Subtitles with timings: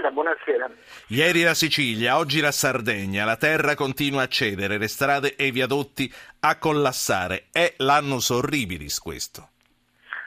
[0.00, 0.70] Buonasera, buonasera.
[1.08, 5.50] Ieri la Sicilia, oggi la Sardegna, la terra continua a cedere, le strade e i
[5.50, 6.10] viadotti
[6.40, 7.48] a collassare.
[7.52, 9.48] È l'annus horribilis questo?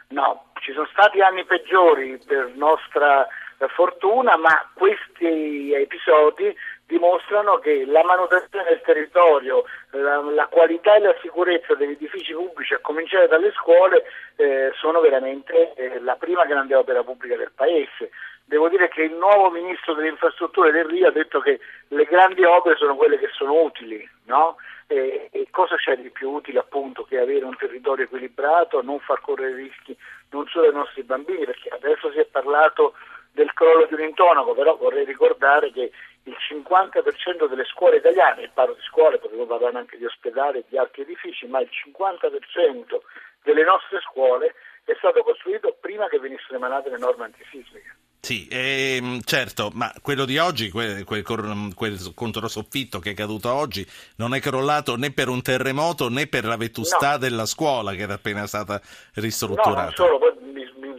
[0.09, 3.27] No, ci sono stati anni peggiori per nostra
[3.67, 11.15] fortuna, ma questi episodi dimostrano che la manutenzione del territorio, la, la, qualità e la
[11.21, 14.03] sicurezza degli edifici pubblici, a cominciare dalle scuole,
[14.35, 18.11] eh, sono veramente eh, la prima grande opera pubblica del Paese.
[18.45, 22.43] Devo dire che il nuovo ministro delle infrastrutture del Rio ha detto che le grandi
[22.43, 24.57] opere sono quelle che sono utili, no?
[24.87, 29.21] e, e, cosa c'è di più utile appunto che avere un territorio equilibrato, non far
[29.21, 29.97] correre rischi
[30.31, 32.93] non solo ai nostri bambini, perché adesso si è parlato
[33.33, 35.91] del crollo di un intonaco, però vorrei ricordare che
[36.23, 40.77] il 50% delle scuole italiane, parlo di scuole, potevo parlare anche di ospedali e di
[40.77, 42.99] altri edifici, ma il 50%
[43.43, 44.53] delle nostre scuole
[44.85, 47.97] è stato costruito prima che venissero emanate le norme antisismiche.
[48.19, 53.85] Sì, ehm, certo, ma quello di oggi, quel, quel, quel controsoffitto che è caduto oggi,
[54.15, 57.17] non è crollato né per un terremoto né per la vetustà no.
[57.17, 58.79] della scuola che era appena stata
[59.15, 59.71] ristrutturata.
[59.77, 60.52] No, non solo, poi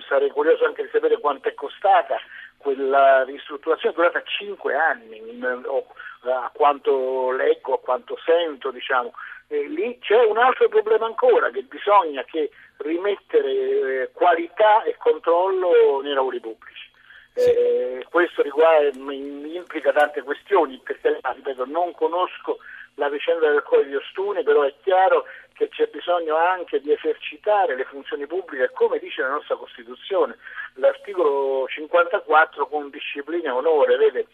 [0.09, 2.19] sarei curioso anche di sapere quanto è costata
[2.65, 5.21] quella ristrutturazione, è durata 5 anni,
[5.67, 5.87] o,
[6.23, 9.13] a quanto leggo, a quanto sento, diciamo.
[9.49, 16.01] E lì c'è un altro problema ancora, che bisogna che rimettere eh, qualità e controllo
[16.01, 16.91] nei lavori pubblici.
[17.35, 22.59] Eh, questo riguarda, implica tante questioni, perché ripeto, non conosco
[22.95, 27.77] la vicenda del Colle di Ostuni, però è chiaro che c'è bisogno anche di esercitare
[27.77, 30.37] le funzioni pubbliche come dice la nostra Costituzione.
[30.75, 34.27] L'articolo 54 con disciplina e onore, vede,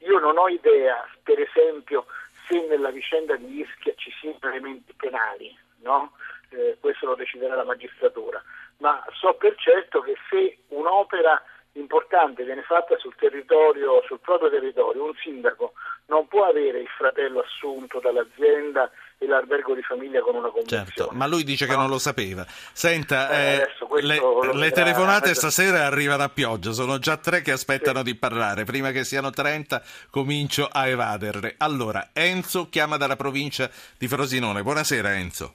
[0.00, 2.06] io non ho idea, per esempio,
[2.46, 6.12] se nella vicenda di Ischia ci siano elementi penali, no?
[6.50, 8.42] eh, questo lo deciderà la magistratura,
[8.78, 11.42] ma so per certo che se un'opera
[11.72, 15.72] importante viene fatta sul territorio, sul proprio territorio, un sindaco
[16.08, 20.84] non può avere il fratello assunto dall'azienda e l'albergo di famiglia con una convenzione.
[20.86, 21.80] Certo, ma lui dice che no.
[21.80, 22.46] non lo sapeva.
[22.46, 23.68] Senta, eh,
[23.98, 24.20] eh, le,
[24.54, 28.04] le telefonate stasera arrivano a pioggia, sono già tre che aspettano sì.
[28.04, 31.54] di parlare, prima che siano 30 comincio a evaderle.
[31.58, 33.68] Allora, Enzo chiama dalla provincia
[33.98, 34.62] di Frosinone.
[34.62, 35.54] Buonasera Enzo.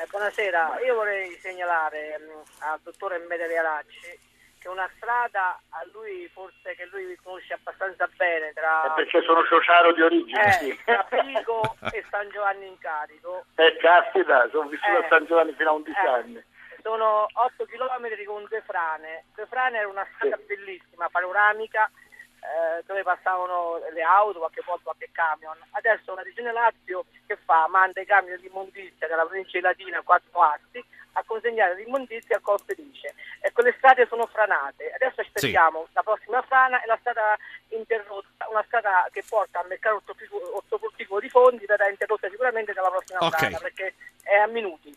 [0.00, 4.26] Eh, buonasera, io vorrei segnalare mh, mm, al dottore Medere Aracci
[4.58, 9.44] che una strada a lui forse che lui conosce abbastanza bene tra eh perché sono
[9.44, 10.80] sociaro di origine eh, sì.
[10.84, 15.52] tra Pico e San Giovanni in Carico eh caspita sono vissuto a eh, San Giovanni
[15.52, 16.44] fino a 11 eh, anni
[16.82, 20.44] sono 8 km con due frane due frane era una strada sì.
[20.44, 21.90] bellissima panoramica
[22.40, 25.56] eh, dove passavano le auto, qualche volta qualche camion.
[25.72, 27.66] Adesso la Regione Lazio che fa?
[27.68, 30.84] Manda i camion di immondizia dalla provincia di Latina a quattro assi
[31.18, 34.90] a consegnare l'immondizia a Colfelice e quelle strade sono franate.
[34.92, 35.92] Adesso aspettiamo sì.
[35.94, 37.36] la prossima frana e la strada
[37.68, 43.18] interrotta, una strada che porta al mercato ortofrutticolo di Fondi verrà interrotta sicuramente dalla prossima
[43.20, 43.38] okay.
[43.38, 44.96] frana perché è a minuti.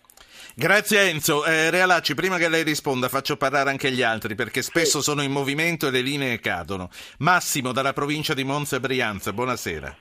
[0.55, 1.45] Grazie Enzo.
[1.45, 5.03] Eh, Realacci, prima che lei risponda faccio parlare anche gli altri perché spesso sì.
[5.03, 6.89] sono in movimento e le linee cadono.
[7.19, 9.95] Massimo dalla provincia di Monza e Brianza, buonasera.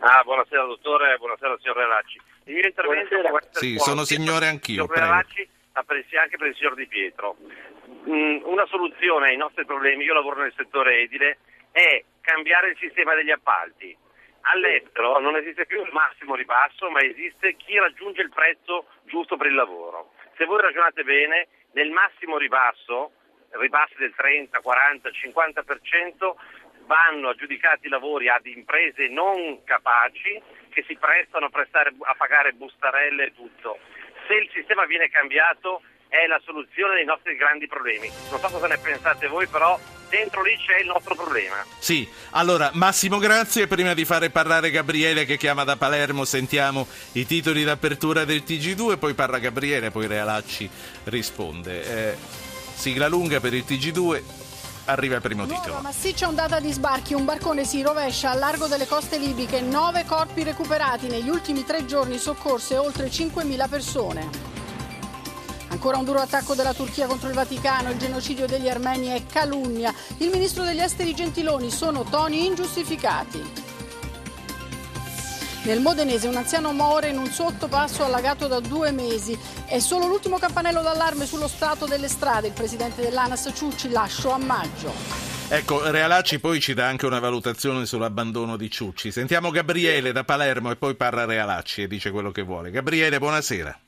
[0.00, 2.20] Ah, buonasera dottore, buonasera signor Realacci.
[2.44, 3.16] Il mio intervento
[3.50, 4.86] Sì, sono signore anch'io.
[4.86, 7.36] Realacci, anche per il signor Di Pietro.
[8.08, 11.38] Mm, una soluzione ai nostri problemi, io lavoro nel settore edile,
[11.70, 13.96] è cambiare il sistema degli appalti.
[14.42, 19.46] All'estero non esiste più il massimo ribasso, ma esiste chi raggiunge il prezzo giusto per
[19.46, 20.12] il lavoro.
[20.36, 23.12] Se voi ragionate bene, nel massimo ribasso,
[23.50, 26.34] ribassi del 30, 40, 50%,
[26.86, 32.52] vanno aggiudicati i lavori ad imprese non capaci che si prestano a, prestare, a pagare
[32.52, 33.78] bustarelle e tutto.
[34.26, 38.08] Se il sistema viene cambiato è la soluzione dei nostri grandi problemi.
[38.30, 39.78] Non so cosa ne pensate voi, però
[40.10, 41.64] dentro lì c'è il nostro problema.
[41.78, 47.24] Sì, allora Massimo grazie, prima di fare parlare Gabriele che chiama da Palermo sentiamo i
[47.24, 50.68] titoli d'apertura del TG2, poi parla Gabriele, poi Realacci
[51.04, 52.10] risponde.
[52.10, 52.16] Eh,
[52.74, 54.22] sigla lunga per il TG2,
[54.86, 55.80] arriva il primo Nuova titolo.
[55.80, 60.42] Massiccia ondata di sbarchi, un barcone si rovescia al largo delle coste libiche, nove corpi
[60.42, 64.49] recuperati negli ultimi tre giorni, soccorse oltre 5.000 persone.
[65.80, 69.94] Ancora un duro attacco della Turchia contro il Vaticano, il genocidio degli armeni è calunnia.
[70.18, 73.42] Il ministro degli esteri Gentiloni sono toni ingiustificati.
[75.62, 79.38] Nel Modenese un anziano muore in un sottopasso allagato da due mesi.
[79.64, 82.48] È solo l'ultimo campanello d'allarme sullo stato delle strade.
[82.48, 84.92] Il presidente dell'ANAS Ciucci lascio a maggio.
[85.48, 89.10] Ecco, Realacci poi ci dà anche una valutazione sull'abbandono di Ciucci.
[89.10, 92.70] Sentiamo Gabriele da Palermo e poi parla Realacci e dice quello che vuole.
[92.70, 93.80] Gabriele, buonasera.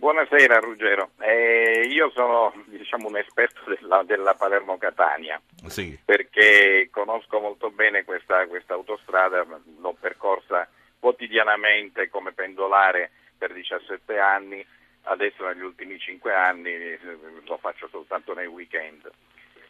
[0.00, 5.98] Buonasera Ruggero, eh, io sono diciamo, un esperto della, della Palermo-Catania sì.
[6.02, 9.44] perché conosco molto bene questa, questa autostrada,
[9.78, 10.66] l'ho percorsa
[10.98, 14.64] quotidianamente come pendolare per 17 anni,
[15.02, 16.98] adesso negli ultimi 5 anni eh,
[17.44, 19.06] lo faccio soltanto nei weekend.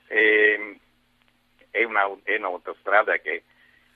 [0.06, 0.78] E,
[1.70, 3.42] è, una, è un'autostrada che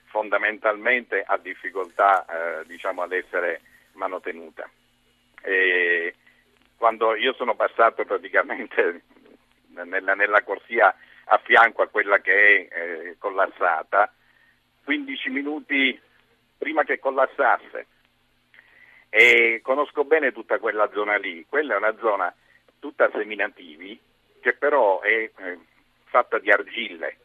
[0.07, 3.61] fondamentalmente ha difficoltà eh, diciamo, ad essere
[3.93, 4.69] manutenuta.
[5.41, 6.15] E,
[6.85, 9.05] quando io sono passato praticamente
[9.73, 10.95] nella, nella corsia
[11.25, 14.13] a fianco a quella che è eh, collassata,
[14.85, 15.99] 15 minuti
[16.59, 17.87] prima che collassasse.
[19.09, 22.35] E conosco bene tutta quella zona lì, quella è una zona
[22.79, 23.99] tutta seminativi
[24.43, 25.59] che però è eh,
[26.05, 27.17] fatta di argille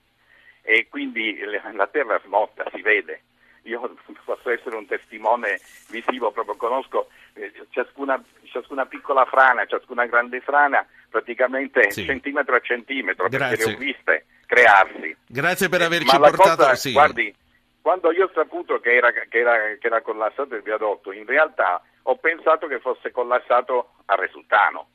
[0.61, 1.37] e quindi
[1.73, 3.23] la terra smotta, si vede.
[3.69, 3.95] Io
[4.25, 10.85] posso essere un testimone visivo, proprio conosco eh, ciascuna, ciascuna, piccola frana, ciascuna grande frana,
[11.09, 12.05] praticamente sì.
[12.05, 13.47] centimetro a centimetro, Grazie.
[13.47, 15.15] perché le ho viste crearsi.
[15.27, 16.63] Grazie per averci eh, portato...
[16.63, 16.91] Cosa, sì.
[16.91, 17.33] Guardi,
[17.81, 21.81] quando io ho saputo che era, che, era, che era collassato il viadotto, in realtà
[22.03, 24.87] ho pensato che fosse collassato a Resultano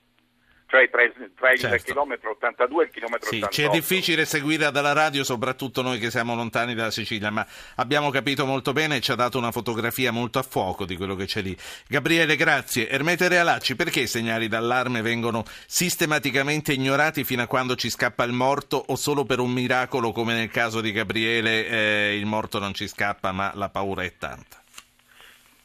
[0.74, 1.02] cioè tra,
[1.36, 1.84] tra il Certo.
[1.84, 3.54] chilometro 82 e il chilometro Sì, 88.
[3.54, 8.10] ci è difficile seguire dalla radio, soprattutto noi che siamo lontani dalla Sicilia, ma abbiamo
[8.10, 11.26] capito molto bene e ci ha dato una fotografia molto a fuoco di quello che
[11.26, 11.56] c'è lì.
[11.86, 12.88] Gabriele, grazie.
[12.88, 18.32] Ermete Realacci, perché i segnali d'allarme vengono sistematicamente ignorati fino a quando ci scappa il
[18.32, 22.74] morto o solo per un miracolo come nel caso di Gabriele eh, il morto non
[22.74, 24.58] ci scappa ma la paura è tanta?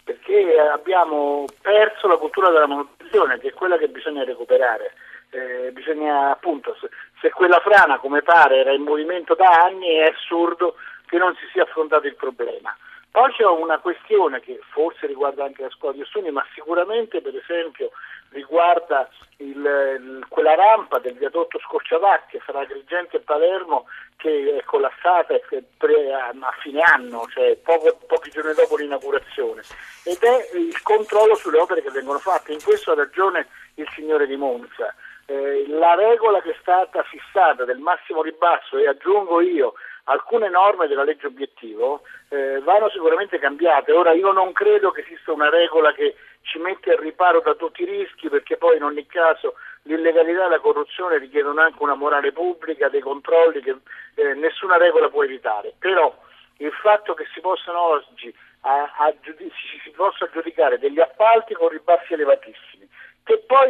[0.09, 2.65] perché abbiamo perso la cultura della
[3.09, 4.93] manutenzione, che è quella che bisogna recuperare.
[5.31, 6.89] Eh, bisogna appunto, se,
[7.21, 10.75] se, quella frana come pare era in movimento da anni, è assurdo
[11.05, 12.75] che non si sia affrontato il problema.
[13.11, 17.35] Poi c'è una questione che forse riguarda anche la scuola di Ossuni, ma sicuramente per
[17.35, 17.91] esempio
[18.29, 25.33] riguarda il, il, quella rampa del viadotto Scorciavacche fra Agrigento e Palermo che è collassata
[25.33, 29.61] a, a, fine anno, cioè poco, pochi giorni dopo l'inaugurazione,
[30.03, 32.51] ed è il controllo sulle opere che vengono fatte.
[32.51, 34.93] In questo ha ragione il signore di Monza.
[35.25, 39.73] Eh, la regola che è stata fissata del massimo ribasso, e aggiungo io,
[40.09, 43.91] alcune norme della legge obiettivo eh, vanno sicuramente cambiate.
[43.91, 47.83] Ora io non credo che esista una regola che ci mette al riparo da tutti
[47.83, 52.31] i rischi perché poi in ogni caso l'illegalità e la corruzione richiedono anche una morale
[52.31, 53.77] pubblica, dei controlli che
[54.15, 55.73] eh, nessuna regola può evitare.
[55.77, 56.13] Però
[56.57, 61.69] il fatto che si possano oggi a, a, si, si possa giudicare degli appalti con
[61.69, 62.87] ribassi elevatissimi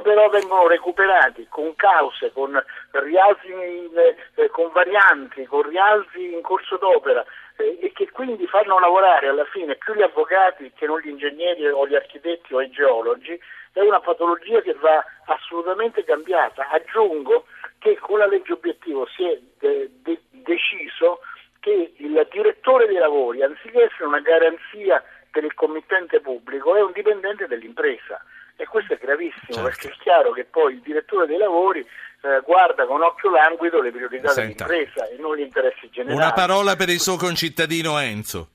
[0.09, 2.59] però vengono recuperati con cause, con
[2.93, 3.91] rialzi, in,
[4.33, 7.23] eh, con varianti, con rialzi in corso d'opera
[7.57, 11.67] eh, e che quindi fanno lavorare alla fine più gli avvocati che non gli ingegneri
[11.67, 13.39] o gli architetti o i geologi,
[13.71, 16.67] è una patologia che va assolutamente cambiata.
[16.69, 17.45] Aggiungo
[17.77, 21.19] che con la legge obiettivo si è de- de- deciso
[21.59, 26.93] che il direttore dei lavori, anziché essere una garanzia per il committente pubblico, è un
[26.93, 28.19] dipendente dell'impresa.
[28.61, 29.63] E questo è gravissimo Certo.
[29.63, 33.89] perché è chiaro che poi il direttore dei lavori eh, guarda con occhio languido le
[33.89, 34.65] priorità Senta.
[34.65, 36.17] dell'impresa e non gli interessi generali.
[36.17, 38.49] Una parola per il suo concittadino Enzo.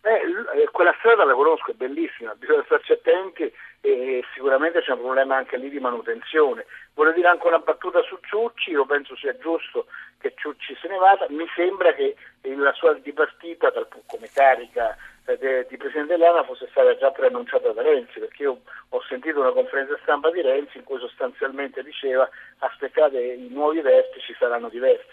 [0.00, 5.00] Eh, eh, quella strada la conosco, è bellissima, bisogna starci attenti e sicuramente c'è un
[5.00, 6.66] problema anche lì di manutenzione.
[6.94, 9.86] Voglio dire anche una battuta su Ciucci, io penso sia giusto
[10.18, 13.72] che Ciucci se ne vada, mi sembra che la sua dipartita
[14.06, 19.02] come carica eh, di Presidente dell'ANA fosse stata già preannunciata da Renzi, perché io ho
[19.08, 24.68] sentito una conferenza stampa di Renzi in cui sostanzialmente diceva aspettate i nuovi vertici saranno
[24.68, 25.08] diversi.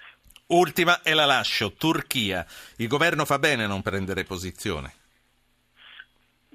[0.48, 2.46] Ultima e la lascio, Turchia.
[2.78, 5.07] Il governo fa bene a non prendere posizione.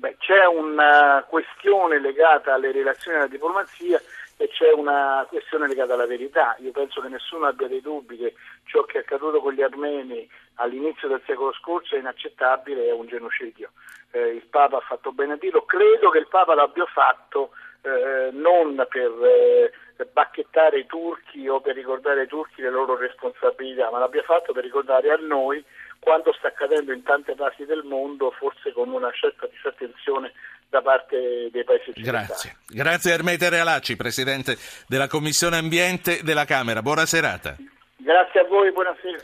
[0.02, 4.02] Beh, c'è una questione legata alle relazioni alla diplomazia
[4.36, 6.56] e c'è una questione legata alla verità.
[6.58, 10.28] Io penso che nessuno abbia dei dubbi che ciò che è accaduto con gli armeni
[10.54, 13.70] all'inizio del secolo scorso è inaccettabile, è un genocidio.
[14.10, 17.50] Eh, il Papa ha fatto bene a dirlo, credo che il Papa l'abbia fatto
[17.82, 23.90] eh, non per eh, bacchettare i turchi o per ricordare ai turchi le loro responsabilità,
[23.90, 25.64] ma l'abbia fatto per ricordare a noi
[25.98, 30.32] quanto sta accadendo in tante parti del mondo, forse con una certa disattenzione
[30.68, 32.26] da parte dei paesi occidentali.
[32.26, 32.56] Grazie.
[32.66, 34.56] Grazie Ermete Realacci, Presidente
[34.88, 36.82] della Commissione Ambiente della Camera.
[36.82, 37.56] Buona serata.
[37.96, 39.20] Grazie a voi, buonasera.